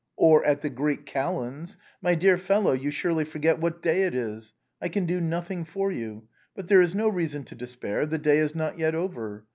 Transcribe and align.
"Or 0.31 0.43
at 0.43 0.61
the 0.61 0.71
Greek 0.71 1.05
Calends. 1.05 1.77
My 2.01 2.15
dear 2.15 2.35
fellow, 2.35 2.71
you 2.71 2.89
surely 2.89 3.23
forget 3.23 3.59
what 3.59 3.83
day 3.83 4.01
it 4.01 4.15
is. 4.15 4.55
I 4.81 4.87
can 4.89 5.05
do 5.05 5.21
nothing 5.21 5.63
for 5.63 5.91
you. 5.91 6.27
But 6.55 6.69
there 6.69 6.81
is 6.81 6.95
no 6.95 7.07
reason 7.07 7.43
to 7.43 7.53
despair; 7.53 8.07
the 8.07 8.17
day 8.17 8.39
is 8.39 8.55
not 8.55 8.79
yet 8.79 8.95
over. 8.95 9.45